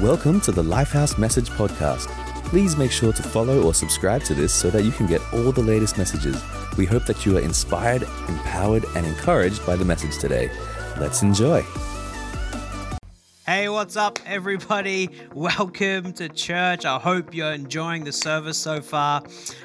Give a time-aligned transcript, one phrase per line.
[0.00, 2.08] Welcome to the Lifehouse Message Podcast.
[2.46, 5.52] Please make sure to follow or subscribe to this so that you can get all
[5.52, 6.42] the latest messages.
[6.76, 10.50] We hope that you are inspired, empowered, and encouraged by the message today.
[10.98, 11.64] Let's enjoy.
[13.46, 15.10] Hey, what's up, everybody?
[15.32, 16.84] Welcome to church.
[16.84, 19.22] I hope you're enjoying the service so far.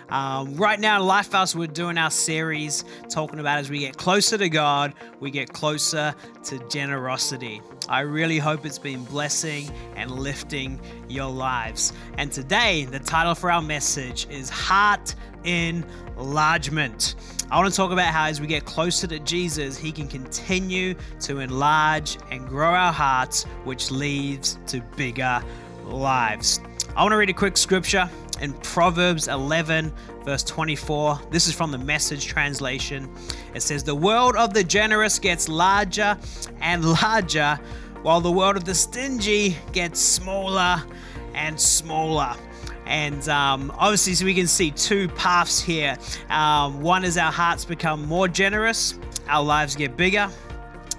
[0.09, 4.48] Um, right now, Lifehouse, we're doing our series talking about as we get closer to
[4.48, 7.61] God, we get closer to generosity.
[7.90, 11.91] I really hope it's been blessing and lifting your lives.
[12.20, 17.16] And today, the title for our message is Heart Enlargement.
[17.49, 20.94] I want to talk about how as we get closer to Jesus, He can continue
[21.22, 25.44] to enlarge and grow our hearts, which leads to bigger
[25.85, 26.60] lives.
[26.96, 28.08] I want to read a quick scripture
[28.41, 29.91] in Proverbs 11,
[30.24, 31.20] verse 24.
[31.30, 33.10] This is from the message translation.
[33.54, 36.18] It says, The world of the generous gets larger
[36.62, 37.60] and larger,
[38.03, 40.84] while the world of the stingy gets smaller
[41.34, 42.35] and smaller.
[42.85, 45.98] And um, obviously, so we can see two paths here.
[46.29, 50.29] Um, one is our hearts become more generous, our lives get bigger.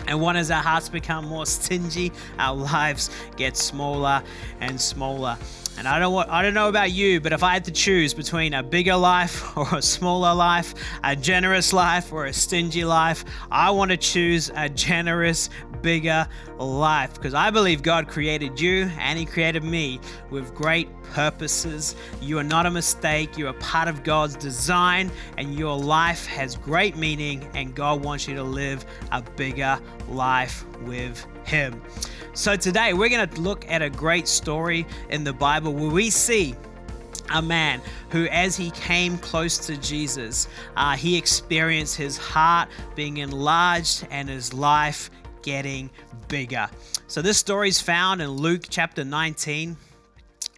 [0.06, 4.22] And one is our hearts become more stingy, our lives get smaller
[4.60, 5.36] and smaller.
[5.81, 8.12] And I don't want, I don't know about you, but if I had to choose
[8.12, 13.25] between a bigger life or a smaller life, a generous life or a stingy life,
[13.50, 15.48] I want to choose a generous,
[15.81, 16.28] bigger
[16.59, 21.97] life because I believe God created you and He created me with great purposes.
[22.20, 26.98] You are not a mistake, you're part of God's design, and your life has great
[26.98, 31.81] meaning, and God wants you to live a bigger life with Him.
[32.33, 36.11] So today we're going to look at a great story in the Bible where we
[36.11, 36.55] see
[37.33, 43.19] a man who, as he came close to Jesus, uh, he experienced his heart being
[43.19, 45.11] enlarged and his life
[45.42, 45.91] getting
[46.28, 46.69] bigger.
[47.09, 49.77] So, this story is found in Luke chapter 19.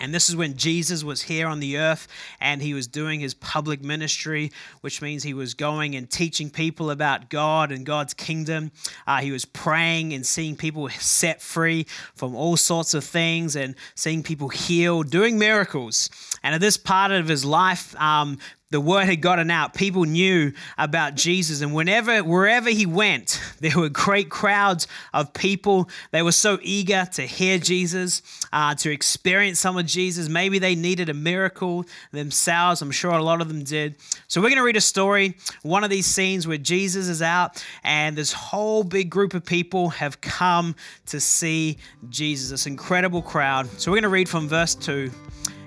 [0.02, 2.08] And this is when Jesus was here on the earth
[2.40, 6.90] and he was doing his public ministry, which means he was going and teaching people
[6.90, 8.72] about God and God's kingdom.
[9.06, 11.86] Uh, he was praying and seeing people set free
[12.16, 16.10] from all sorts of things and seeing people healed, doing miracles.
[16.42, 18.38] And at this part of his life, um,
[18.72, 19.74] the word had gotten out.
[19.74, 21.60] People knew about Jesus.
[21.60, 25.88] And whenever, wherever he went, there were great crowds of people.
[26.10, 28.22] They were so eager to hear Jesus,
[28.52, 30.28] uh, to experience some of Jesus.
[30.28, 32.82] Maybe they needed a miracle themselves.
[32.82, 33.96] I'm sure a lot of them did.
[34.26, 37.64] So we're going to read a story, one of these scenes where Jesus is out
[37.84, 40.74] and this whole big group of people have come
[41.06, 41.78] to see
[42.08, 43.68] Jesus, this incredible crowd.
[43.78, 45.10] So we're going to read from verse 2.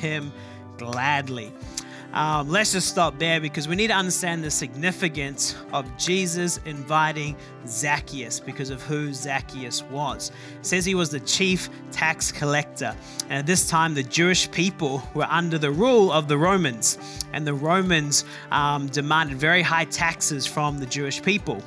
[0.00, 0.32] him
[0.78, 1.52] gladly.
[2.12, 7.36] Um, let's just stop there because we need to understand the significance of Jesus inviting
[7.68, 10.32] Zacchaeus because of who Zacchaeus was.
[10.58, 12.96] It says he was the chief tax collector.
[13.28, 16.98] And at this time, the Jewish people were under the rule of the Romans,
[17.32, 21.62] and the Romans um, demanded very high taxes from the Jewish people.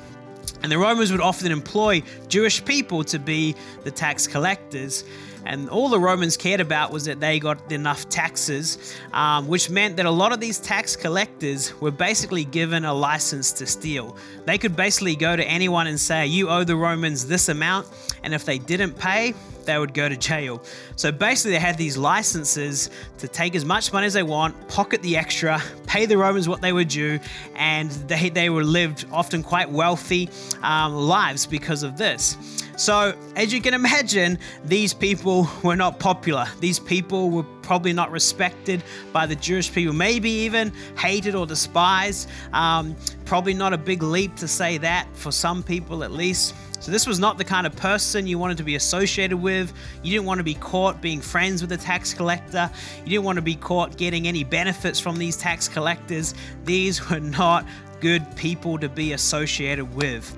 [0.62, 5.04] And the Romans would often employ Jewish people to be the tax collectors.
[5.46, 9.96] And all the Romans cared about was that they got enough taxes, um, which meant
[9.98, 14.16] that a lot of these tax collectors were basically given a license to steal.
[14.46, 17.88] They could basically go to anyone and say, You owe the Romans this amount,
[18.22, 20.62] and if they didn't pay, they would go to jail.
[20.96, 25.02] So basically, they had these licenses to take as much money as they want, pocket
[25.02, 27.20] the extra, pay the Romans what they were due,
[27.54, 30.28] and they, they were lived often quite wealthy
[30.62, 32.36] um, lives because of this.
[32.76, 36.46] So, as you can imagine, these people were not popular.
[36.58, 38.82] These people were probably not respected
[39.12, 42.28] by the Jewish people, maybe even hated or despised.
[42.52, 46.54] Um, probably not a big leap to say that for some people at least.
[46.84, 49.72] So, this was not the kind of person you wanted to be associated with.
[50.02, 52.70] You didn't want to be caught being friends with a tax collector.
[53.04, 56.34] You didn't want to be caught getting any benefits from these tax collectors.
[56.66, 57.64] These were not
[58.00, 60.36] good people to be associated with.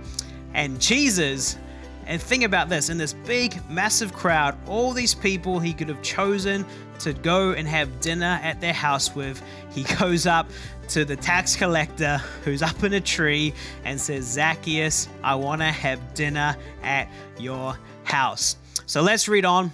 [0.54, 1.58] And Jesus
[2.06, 6.02] and think about this in this big, massive crowd, all these people he could have
[6.02, 6.64] chosen
[7.00, 10.48] to go and have dinner at their house with, he goes up
[10.88, 13.52] to the tax collector who's up in a tree
[13.84, 17.08] and says, Zacchaeus, I want to have dinner at
[17.38, 18.56] your house.
[18.86, 19.72] So let's read on.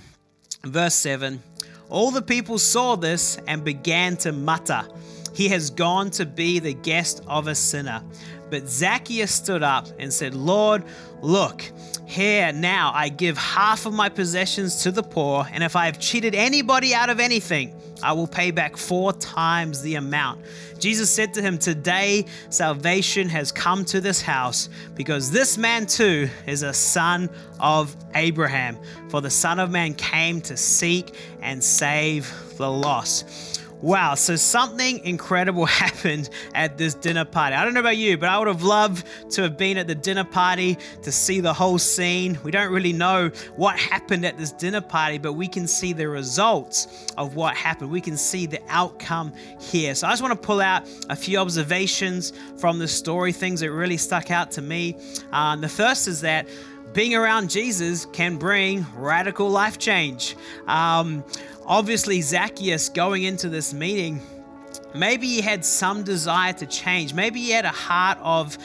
[0.64, 1.43] Verse 7
[1.90, 4.84] All the people saw this and began to mutter,
[5.34, 8.02] He has gone to be the guest of a sinner.
[8.52, 10.84] But Zacchaeus stood up and said, Lord,
[11.22, 11.64] look,
[12.04, 15.99] here now I give half of my possessions to the poor, and if I have
[15.99, 20.43] cheated anybody out of anything, I will pay back four times the amount.
[20.78, 26.28] Jesus said to him, Today salvation has come to this house, because this man too
[26.46, 28.76] is a son of Abraham.
[29.08, 33.62] For the Son of Man came to seek and save the lost.
[33.82, 37.56] Wow, so something incredible happened at this dinner party.
[37.56, 39.94] I don't know about you, but I would have loved to have been at the
[39.96, 42.38] dinner party to see the whole scene.
[42.44, 46.08] We don't really know what happened at this dinner party, but we can see the
[46.08, 47.90] results of what happened.
[47.90, 49.96] We can see the outcome here.
[49.96, 53.73] So I just want to pull out a few observations from the story, things that
[53.73, 54.96] really stuck out to me.
[55.32, 56.46] Um, the first is that
[56.93, 60.37] being around Jesus can bring radical life change.
[60.67, 61.25] Um,
[61.67, 64.20] obviously, Zacchaeus going into this meeting,
[64.94, 67.14] maybe he had some desire to change.
[67.14, 68.56] Maybe he had a heart of,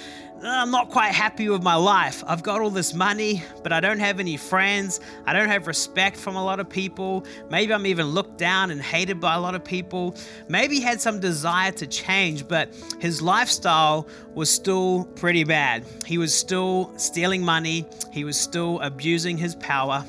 [0.44, 2.24] uh, I'm not quite happy with my life.
[2.28, 5.00] I've got all this money, but I don't have any friends.
[5.26, 7.26] I don't have respect from a lot of people.
[7.50, 10.16] Maybe I'm even looked down and hated by a lot of people.
[10.48, 15.86] Maybe he had some desire to change, but his lifestyle was still pretty bad.
[16.06, 20.06] He was still stealing money, he was still abusing his power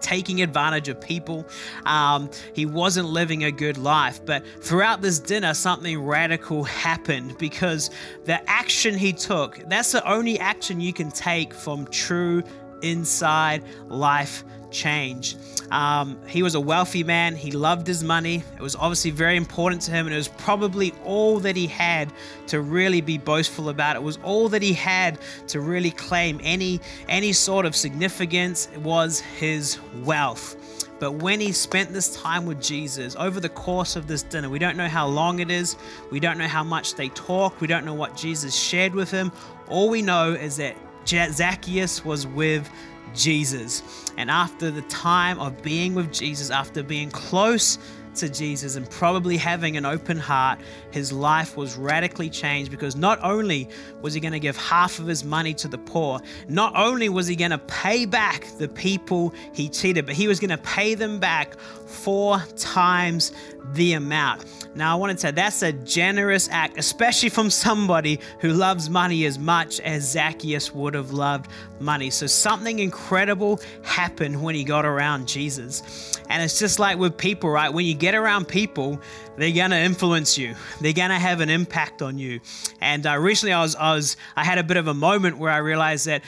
[0.00, 1.46] taking advantage of people.
[1.84, 4.24] Um, he wasn't living a good life.
[4.24, 7.90] But throughout this dinner, something radical happened because
[8.24, 12.42] the action he took, that's the only action you can take from true
[12.82, 14.44] inside life
[14.76, 15.36] change.
[15.70, 17.34] Um, he was a wealthy man.
[17.34, 18.44] He loved his money.
[18.54, 22.12] It was obviously very important to him, and it was probably all that he had
[22.48, 23.96] to really be boastful about.
[23.96, 25.18] It was all that he had
[25.48, 28.68] to really claim any any sort of significance.
[28.72, 30.56] It was his wealth.
[30.98, 34.58] But when he spent this time with Jesus over the course of this dinner, we
[34.58, 35.76] don't know how long it is,
[36.10, 39.30] we don't know how much they talked, we don't know what Jesus shared with him.
[39.68, 40.74] All we know is that
[41.06, 42.70] Zacchaeus was with
[43.14, 43.82] Jesus.
[44.16, 47.78] And after the time of being with Jesus, after being close
[48.16, 50.58] to Jesus and probably having an open heart,
[50.90, 53.68] his life was radically changed because not only
[54.02, 57.26] was he going to give half of his money to the poor, not only was
[57.26, 60.94] he going to pay back the people he cheated, but he was going to pay
[60.94, 63.32] them back four times
[63.72, 64.44] the amount.
[64.74, 69.24] Now, I want to say that's a generous act, especially from somebody who loves money
[69.24, 72.10] as much as Zacchaeus would have loved money.
[72.10, 76.12] So, something incredible happened when he got around Jesus.
[76.28, 77.72] And it's just like with people, right?
[77.72, 79.00] When you get around people,
[79.36, 80.54] they're gonna influence you.
[80.80, 82.40] They're gonna have an impact on you.
[82.80, 85.50] And uh, recently, I was, I was, I had a bit of a moment where
[85.50, 86.22] I realized that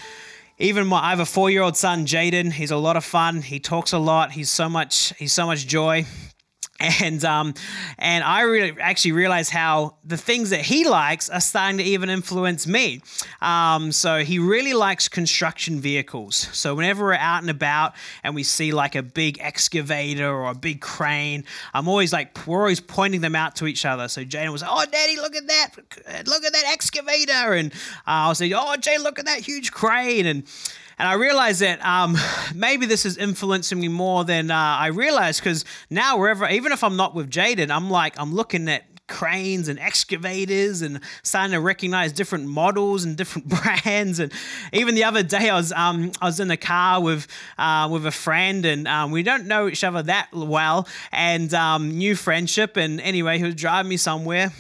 [0.59, 2.53] even my, I have a four-year-old son, Jaden.
[2.53, 3.43] He's a lot of fun.
[3.43, 4.33] He talks a lot.
[4.33, 6.05] He's so much, he's so much joy
[6.81, 7.55] and um,
[7.99, 12.09] and I really actually realized how the things that he likes are starting to even
[12.09, 13.03] influence me.
[13.43, 16.37] Um, so he really likes construction vehicles.
[16.53, 20.55] So whenever we're out and about and we see like a big excavator or a
[20.55, 21.45] big crane,
[21.75, 24.07] I'm always like we're always pointing them out to each other.
[24.07, 25.71] So Jaden was, like, "Oh, Daddy, look at that!
[26.27, 30.27] Look at that excavator!" And uh, I'll say, "Oh, Jaden, look at that huge crane!"
[30.27, 30.45] and
[30.99, 32.17] and I realized that um,
[32.55, 36.83] maybe this is influencing me more than uh, I realized because now, wherever, even if
[36.83, 41.61] I'm not with Jaden, I'm like, I'm looking at cranes and excavators and starting to
[41.61, 43.49] recognize different models and different
[43.85, 44.21] brands.
[44.21, 44.33] And
[44.73, 47.27] even the other day, I was um, I was in the car with
[47.59, 51.99] uh, with a friend, and um, we don't know each other that well, and um,
[51.99, 52.77] new friendship.
[52.77, 54.53] And anyway, he was driving me somewhere.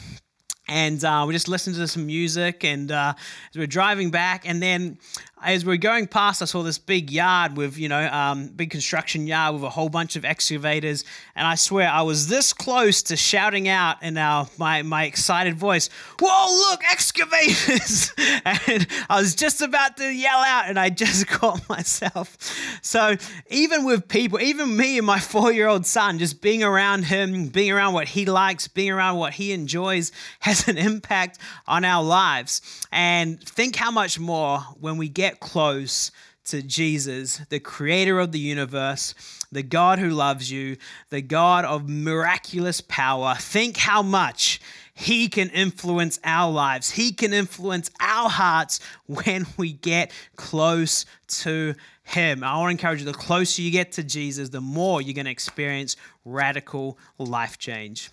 [0.68, 4.62] And uh, we just listened to some music, and uh, as we're driving back, and
[4.62, 4.98] then
[5.42, 8.70] as we are going past, I saw this big yard with, you know, um, big
[8.70, 11.04] construction yard with a whole bunch of excavators.
[11.36, 15.56] And I swear I was this close to shouting out in our, my, my excited
[15.56, 18.12] voice, Whoa, look, excavators!
[18.44, 22.36] and I was just about to yell out and I just caught myself.
[22.82, 23.16] So
[23.50, 27.48] even with people, even me and my four year old son, just being around him,
[27.48, 30.10] being around what he likes, being around what he enjoys
[30.40, 31.38] has an impact
[31.68, 32.60] on our lives.
[32.90, 36.10] And think how much more when we get get close
[36.46, 39.14] to Jesus, the creator of the universe,
[39.52, 40.78] the God who loves you,
[41.10, 43.34] the God of miraculous power.
[43.38, 44.58] Think how much
[44.94, 46.90] he can influence our lives.
[46.90, 51.04] He can influence our hearts when we get close
[51.42, 51.74] to
[52.04, 52.42] him.
[52.42, 55.26] I want to encourage you the closer you get to Jesus, the more you're going
[55.26, 58.10] to experience radical life change.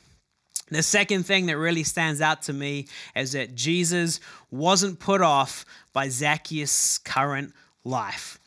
[0.70, 4.20] The second thing that really stands out to me is that Jesus
[4.50, 7.54] wasn't put off by Zacchaeus' current
[7.84, 8.40] life.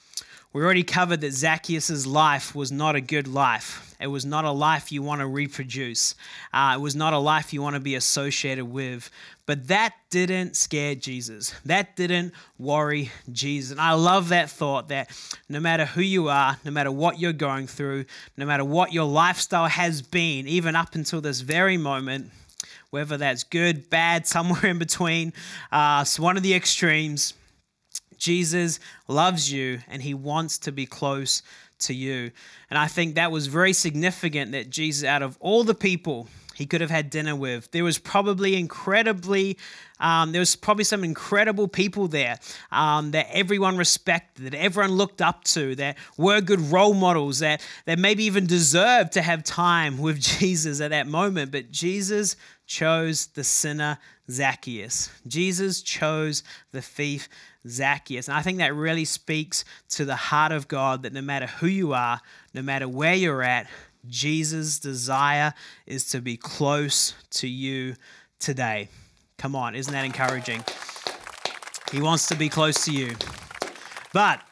[0.53, 3.95] We already covered that Zacchaeus' life was not a good life.
[4.01, 6.15] It was not a life you want to reproduce.
[6.53, 9.11] Uh, it was not a life you want to be associated with.
[9.45, 11.55] But that didn't scare Jesus.
[11.65, 13.73] That didn't worry Jesus.
[13.73, 15.11] And I love that thought that
[15.49, 19.07] no matter who you are, no matter what you're going through, no matter what your
[19.07, 22.31] lifestyle has been, even up until this very moment,
[22.91, 25.33] whether that's good, bad, somewhere in between,
[25.73, 27.35] uh, one of the extremes,
[28.19, 31.43] Jesus loves you and he wants to be close
[31.81, 32.31] to you.
[32.71, 36.67] And I think that was very significant that Jesus, out of all the people he
[36.67, 39.57] could have had dinner with, there was probably incredibly,
[40.01, 42.37] um, there was probably some incredible people there
[42.73, 47.65] um, that everyone respected, that everyone looked up to, that were good role models, that,
[47.85, 51.53] that maybe even deserved to have time with Jesus at that moment.
[51.53, 52.35] But Jesus
[52.69, 53.99] chose the sinner
[54.31, 55.11] Zacchaeus.
[55.27, 57.29] Jesus chose the thief
[57.67, 58.29] Zacchaeus.
[58.29, 61.67] And I think that really speaks to the heart of God that no matter who
[61.67, 62.21] you are,
[62.55, 63.67] no matter where you're at,
[64.07, 65.55] Jesus' desire
[65.87, 67.97] is to be close to you
[68.39, 68.89] today.
[69.39, 70.63] Come on, isn't that encouraging?
[71.91, 73.17] He wants to be close to you.
[74.13, 74.43] But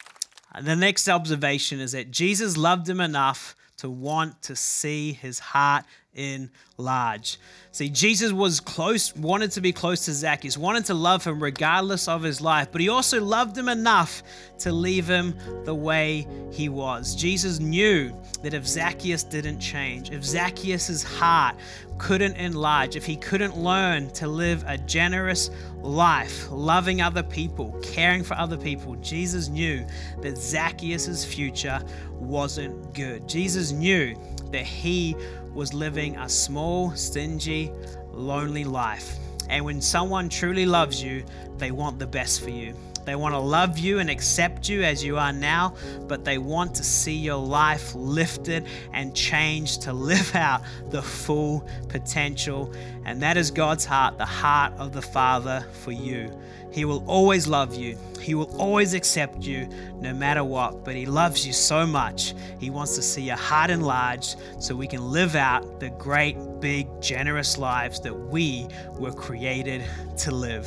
[0.61, 5.85] the next observation is that Jesus loved him enough to want to see his heart
[6.17, 7.39] enlarge.
[7.73, 12.09] See, Jesus was close, wanted to be close to Zacchaeus, wanted to love him regardless
[12.09, 14.23] of his life, but he also loved him enough
[14.61, 17.15] to leave him the way he was.
[17.15, 21.57] Jesus knew that if Zacchaeus didn't change, if Zacchaeus' heart
[21.99, 28.25] couldn't enlarge, if he couldn't learn to live a generous life, loving other people, caring
[28.25, 29.87] for other people, Jesus knew
[30.23, 31.83] that Zacchaeus' future
[32.13, 33.29] wasn't good.
[33.29, 34.17] Jesus knew
[34.51, 35.15] that he
[35.57, 37.73] was living a small, stingy,
[38.13, 39.17] lonely life.
[39.49, 41.25] And when someone truly loves you,
[41.57, 42.75] they want the best for you.
[43.07, 45.75] They want to love you and accept you as you are now,
[46.09, 51.67] but they want to see your life lifted and changed to live out the full
[51.89, 52.75] potential.
[53.05, 56.37] And that is God's heart, the heart of the Father for you.
[56.73, 57.97] He will always love you.
[58.21, 59.69] He will always accept you
[60.01, 60.85] no matter what.
[60.85, 62.35] But He loves you so much.
[62.59, 66.89] He wants to see your heart enlarged so we can live out the great, big,
[67.01, 68.67] generous lives that we
[68.99, 69.85] were created
[70.19, 70.67] to live.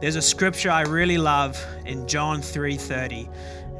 [0.00, 3.28] There's a scripture I really love in John 3:30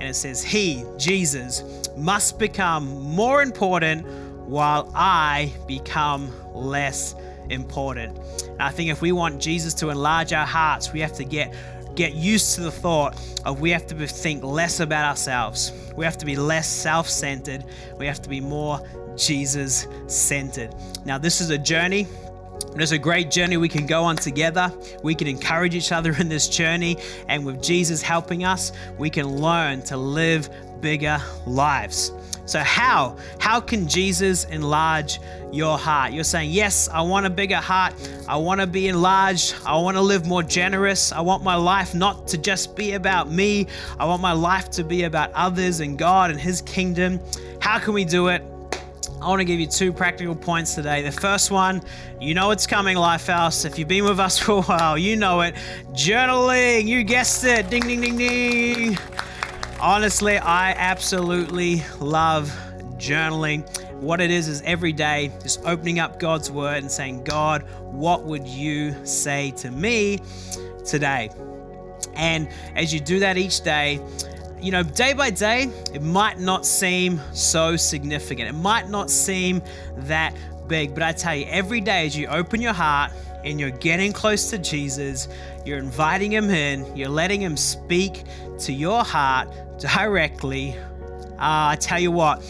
[0.00, 1.62] and it says he Jesus
[1.96, 4.04] must become more important
[4.48, 7.14] while I become less
[7.50, 8.18] important.
[8.42, 11.54] And I think if we want Jesus to enlarge our hearts, we have to get
[11.94, 15.72] get used to the thought of we have to think less about ourselves.
[15.96, 17.64] We have to be less self-centered.
[17.96, 18.80] We have to be more
[19.16, 20.74] Jesus-centered.
[21.04, 22.06] Now this is a journey
[22.76, 24.72] it's a great journey we can go on together.
[25.02, 26.96] We can encourage each other in this journey.
[27.28, 30.48] And with Jesus helping us, we can learn to live
[30.80, 32.12] bigger lives.
[32.48, 33.16] So, how?
[33.38, 35.20] How can Jesus enlarge
[35.52, 36.12] your heart?
[36.12, 37.94] You're saying, Yes, I want a bigger heart.
[38.26, 39.54] I want to be enlarged.
[39.66, 41.12] I want to live more generous.
[41.12, 43.66] I want my life not to just be about me.
[43.98, 47.20] I want my life to be about others and God and His kingdom.
[47.60, 48.42] How can we do it?
[49.20, 51.02] I want to give you two practical points today.
[51.02, 51.82] The first one,
[52.20, 53.64] you know it's coming, Lifehouse.
[53.64, 55.56] If you've been with us for a while, you know it.
[55.90, 57.68] Journaling, you guessed it.
[57.68, 58.98] Ding, ding, ding, ding.
[59.80, 62.48] Honestly, I absolutely love
[62.96, 63.68] journaling.
[63.94, 68.22] What it is is every day just opening up God's word and saying, God, what
[68.22, 70.20] would you say to me
[70.86, 71.30] today?
[72.14, 74.00] And as you do that each day,
[74.60, 78.48] you know, day by day, it might not seem so significant.
[78.48, 79.62] It might not seem
[79.98, 80.34] that
[80.68, 83.12] big, but I tell you, every day as you open your heart
[83.44, 85.28] and you're getting close to Jesus,
[85.64, 88.24] you're inviting Him in, you're letting Him speak
[88.60, 89.48] to your heart
[89.78, 90.76] directly.
[91.38, 92.42] Uh, I tell you what,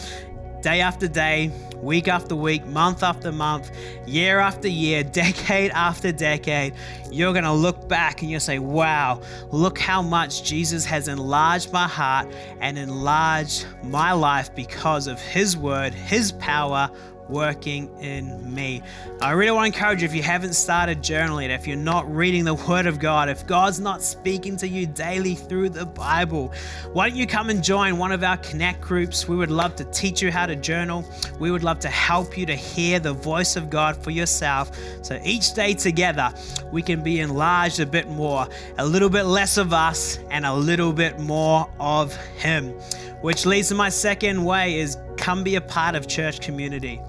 [0.61, 1.51] day after day,
[1.81, 3.71] week after week, month after month,
[4.05, 6.73] year after year, decade after decade,
[7.11, 11.71] you're going to look back and you'll say, wow, look how much Jesus has enlarged
[11.71, 12.27] my heart
[12.59, 16.89] and enlarged my life because of His word, His power,
[17.29, 18.81] working in me.
[19.21, 22.43] I really want to encourage you if you haven't started journaling, if you're not reading
[22.43, 26.51] the Word of God, if God's not speaking to you daily through the Bible,
[26.93, 29.27] why don't you come and join one of our Connect groups?
[29.27, 31.05] We would love to teach you how to journal.
[31.39, 34.71] We would love to help you to hear the voice of God for yourself.
[35.03, 36.33] So each day together,
[36.71, 40.53] we can be enlarged a bit more, a little bit less of us, and a
[40.53, 42.73] little bit more of Him.
[43.21, 46.99] Which leads to my second way is come be a part of church community.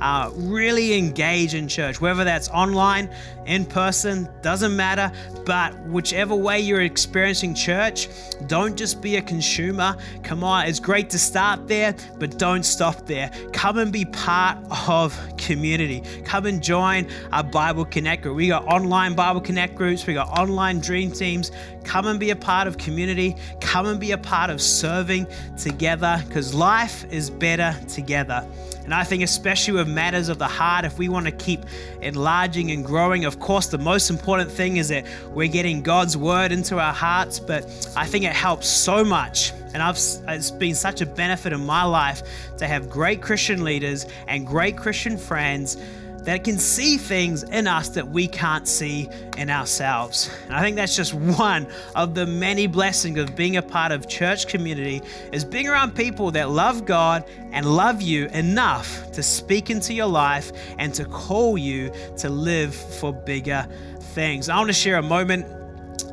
[0.00, 3.10] uh, really engage in church, whether that's online,
[3.46, 5.12] in person, doesn't matter.
[5.44, 8.08] But whichever way you're experiencing church,
[8.46, 9.96] don't just be a consumer.
[10.22, 13.30] Come on, it's great to start there, but don't stop there.
[13.52, 14.58] Come and be part
[14.88, 16.02] of community.
[16.24, 18.36] Come and join our Bible Connect group.
[18.36, 21.50] We got online Bible Connect groups, we got online dream teams.
[21.84, 23.36] Come and be a part of community.
[23.60, 25.26] Come and be a part of serving
[25.58, 28.46] together because life is better together.
[28.84, 31.64] And I think, especially with matters of the heart, if we want to keep
[32.00, 36.50] enlarging and growing, of course, the most important thing is that we're getting God's word
[36.50, 37.38] into our hearts.
[37.38, 37.64] But
[37.96, 39.52] I think it helps so much.
[39.72, 42.22] And I've, it's been such a benefit in my life
[42.58, 45.76] to have great Christian leaders and great Christian friends
[46.24, 50.30] that can see things in us that we can't see in ourselves.
[50.44, 54.08] And I think that's just one of the many blessings of being a part of
[54.08, 59.70] church community is being around people that love God and love you enough to speak
[59.70, 63.66] into your life and to call you to live for bigger
[64.14, 64.48] things.
[64.48, 65.59] I want to share a moment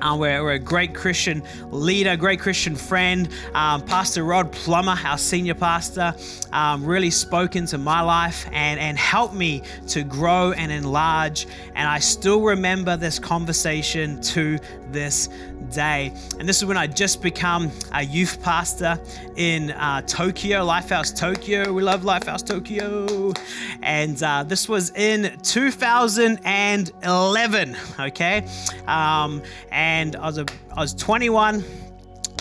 [0.02, 3.30] uh, we're, we're, a great Christian leader, great Christian friend.
[3.54, 6.16] Um, pastor Rod Plummer, our senior pastor,
[6.52, 11.48] um, really spoke into my life and, and helped me to grow and enlarge.
[11.76, 14.60] And I still remember this conversation to
[14.92, 15.30] this
[15.72, 16.14] day.
[16.40, 19.00] And this is when I just become a youth pastor
[19.36, 21.72] in uh, Tokyo, Lifehouse Tokyo.
[21.74, 23.34] We love Lifehouse Tokyo.
[23.82, 28.48] And uh, this was in 2011, okay?
[28.88, 30.46] Um, and I was, a,
[30.76, 31.64] I was 21.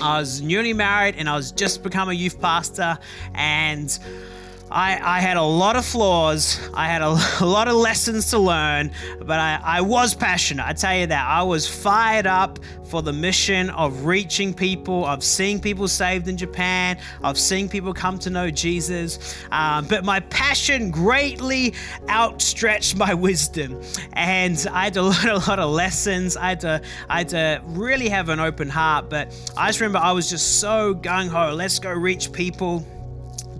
[0.00, 2.98] I was newly married and I was just become a youth pastor
[3.34, 3.98] and
[4.70, 6.58] I, I, had a lot of flaws.
[6.74, 10.66] I had a, a, lot of lessons to learn, but I, I was passionate.
[10.66, 11.24] I tell you that.
[11.24, 16.36] I was fired up for the mission of reaching people, of seeing people saved in
[16.36, 19.36] Japan, of seeing people come to know Jesus.
[19.52, 21.74] Um, but my passion greatly
[22.08, 23.80] outstretched my wisdom.
[24.14, 26.36] And I had to learn a lot of lessons.
[26.36, 29.10] I had to, I had to really have an open heart.
[29.10, 31.54] But I just remember I was just so gung ho.
[31.54, 32.84] Let's go reach people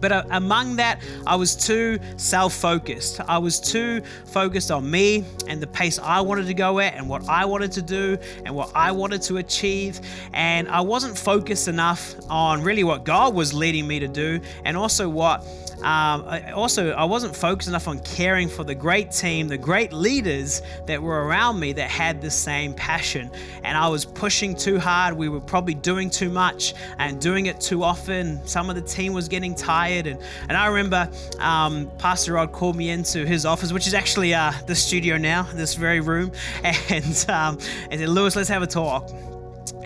[0.01, 3.21] but uh, among that, I was too self focused.
[3.29, 7.09] I was too focused on me and the pace I wanted to go at and
[7.09, 10.01] what I wanted to do and what I wanted to achieve.
[10.33, 14.77] And I wasn't focused enough on really what God was leading me to do and
[14.77, 15.45] also what
[15.87, 19.93] um, I also, I wasn't focused enough on caring for the great team, the great
[19.93, 23.31] leaders that were around me that had the same passion.
[23.63, 25.17] And I was pushing too hard.
[25.17, 28.45] We were probably doing too much and doing it too often.
[28.49, 30.09] Some of the team was getting tired.
[30.09, 34.35] And, and I remember um, Pastor Rod called me into his office, which is actually
[34.35, 36.33] uh, the studio now, this very room,
[36.65, 37.59] and, um,
[37.93, 39.09] and said, Lewis, let's have a talk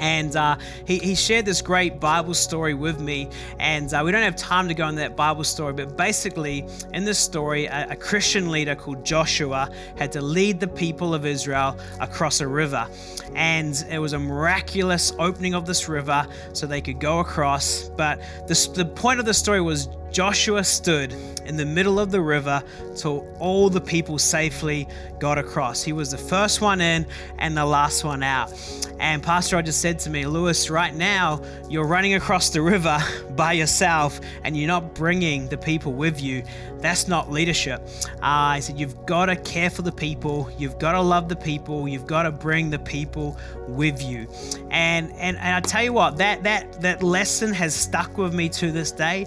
[0.00, 3.28] and uh, he, he shared this great Bible story with me.
[3.58, 7.04] And uh, we don't have time to go into that Bible story, but basically, in
[7.04, 11.78] this story, a, a, Christian leader called Joshua had to lead the people of Israel
[12.00, 12.88] across a river.
[13.34, 17.90] And it was a miraculous opening of this river so they could go across.
[17.90, 21.12] But the, the point of the story was Joshua stood
[21.46, 22.62] in the middle of the river
[22.96, 25.82] till all the people safely got across.
[25.82, 27.06] He was the first one in
[27.38, 28.52] and the last one out.
[29.00, 32.98] And Pastor Roger said to me, Lewis, right now you're running across the river
[33.30, 36.42] by yourself and you're not bringing the people with you.
[36.80, 37.80] That's not leadership.
[38.16, 41.36] Uh, I said, You've got to care for the people, you've got to love the
[41.36, 44.26] people, you've got to bring the people with you.
[44.70, 48.48] And, and, and I tell you what, that, that, that lesson has stuck with me
[48.50, 49.24] to this day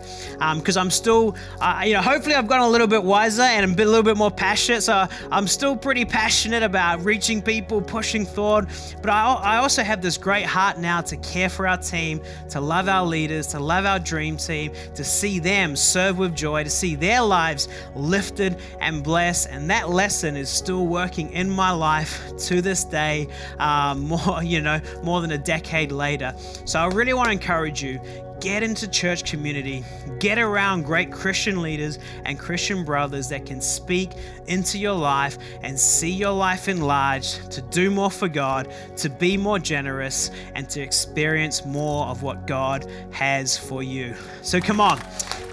[0.56, 3.80] because um, I'm still, uh, you know, hopefully I've gotten a little bit wiser and
[3.80, 4.82] a, little bit more passionate.
[4.82, 8.68] So I'm still pretty passionate about reaching people, pushing forward.
[9.02, 12.62] But I, I also have this great heart now to care for our team, to
[12.62, 16.70] love our leaders, to love our dream team, to see them serve with joy, to
[16.70, 19.50] see their lives lifted and blessed.
[19.50, 23.28] And that lesson is still working in my life to this day,
[23.60, 26.34] um, more, you know, more than a decade later.
[26.66, 28.00] So I really want to encourage you
[28.44, 29.86] get into church community,
[30.20, 34.12] get around great Christian leaders and Christian brothers that can speak
[34.48, 39.38] into your life and see your life enlarged, to do more for God, to be
[39.38, 44.14] more generous, and to experience more of what God has for you.
[44.42, 45.00] So come on,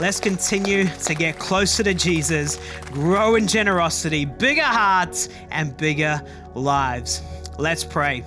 [0.00, 6.20] let's continue to get closer to Jesus, grow in generosity, bigger hearts, and bigger
[6.57, 7.22] lives.
[7.57, 8.24] Let's pray.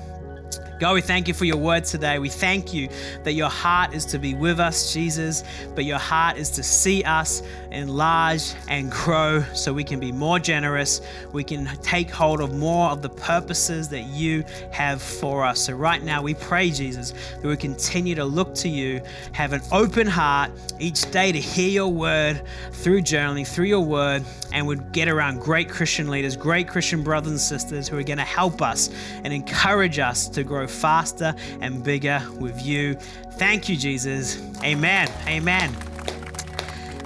[0.84, 2.20] God, we thank you for your word today.
[2.20, 2.90] We thank you
[3.24, 7.06] that your heart is to be with us, Jesus, but your heart is to see
[7.06, 7.42] us
[7.72, 11.00] enlarge and grow so we can be more generous.
[11.32, 15.62] We can take hold of more of the purposes that you have for us.
[15.62, 19.62] So, right now, we pray, Jesus, that we continue to look to you, have an
[19.72, 22.42] open heart each day to hear your word
[22.74, 27.32] through journaling, through your word, and would get around great Christian leaders, great Christian brothers
[27.32, 28.90] and sisters who are going to help us
[29.24, 32.96] and encourage us to grow faster and bigger with you.
[33.34, 34.42] Thank you, Jesus.
[34.64, 35.10] Amen.
[35.28, 35.93] Amen.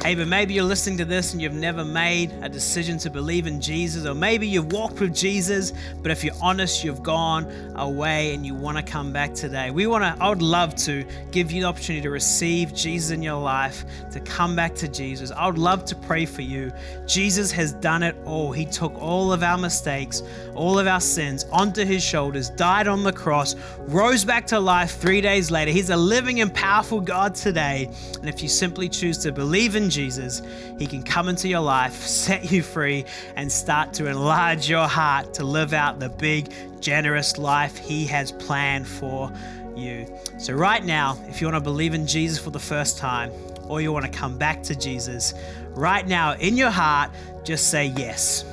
[0.08, 3.46] Hey, but maybe you're listening to this and you've never made a decision to believe
[3.46, 8.34] in Jesus, or maybe you've walked with Jesus, but if you're honest, you've gone away
[8.34, 9.70] and you want to come back today.
[9.70, 13.22] We want to, I would love to give you the opportunity to receive Jesus in
[13.22, 15.30] your life, to come back to Jesus.
[15.32, 16.72] I would love to pray for you.
[17.06, 18.54] Jesus has done it all.
[18.54, 20.24] He took all of our mistakes,
[20.56, 25.02] all of our sins onto his shoulders, died on the cross, rose back to life
[25.02, 25.72] three days later.
[25.72, 27.92] He's a living and powerful God today.
[28.22, 31.94] And if you simply choose to believe in Jesus, He can come into your life,
[31.94, 33.06] set you free,
[33.36, 38.32] and start to enlarge your heart to live out the big, generous life He has
[38.32, 39.32] planned for
[39.76, 40.08] you.
[40.38, 43.32] So, right now, if you want to believe in Jesus for the first time,
[43.68, 45.34] or you want to come back to Jesus,
[45.72, 47.12] right now in your heart,
[47.44, 48.46] just say yes.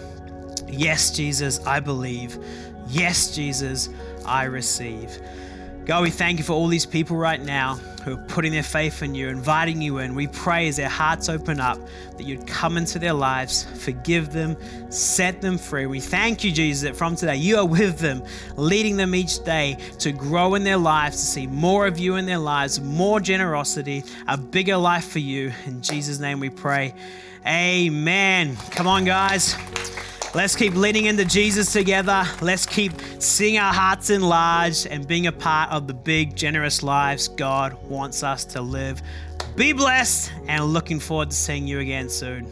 [0.66, 2.38] Yes, Jesus, I believe.
[2.88, 3.90] Yes, Jesus,
[4.26, 5.18] I receive.
[5.85, 9.03] God, we thank you for all these people right now who are putting their faith
[9.03, 10.14] in you, inviting you in.
[10.14, 11.79] We pray as their hearts open up
[12.17, 14.57] that you'd come into their lives, forgive them,
[14.90, 15.87] set them free.
[15.87, 18.23] We thank you, Jesus, that from today you are with them,
[18.57, 22.27] leading them each day to grow in their lives, to see more of you in
[22.27, 25.53] their lives, more generosity, a bigger life for you.
[25.64, 26.95] In Jesus' name we pray.
[27.47, 28.57] Amen.
[28.71, 29.57] Come on, guys.
[30.35, 32.25] Let's keep leaning into Jesus together.
[32.40, 32.90] Let's keep
[33.21, 38.22] seeing our hearts enlarged and being a part of the big, generous lives God wants
[38.22, 39.00] us to live.
[39.57, 42.46] Be blessed and looking forward to seeing you again soon.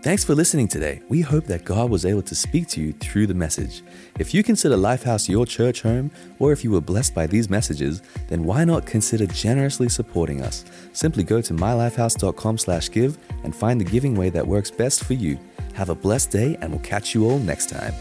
[0.00, 1.02] Thanks for listening today.
[1.08, 3.82] We hope that God was able to speak to you through the message.
[4.18, 8.00] If you consider Lifehouse your church home, or if you were blessed by these messages,
[8.28, 10.64] then why not consider generously supporting us?
[10.92, 15.36] Simply go to mylifehouse.com/give and find the giving way that works best for you.
[15.74, 17.92] Have a blessed day, and we'll catch you all next time.